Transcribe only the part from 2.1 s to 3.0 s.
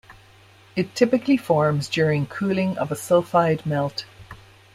cooling of a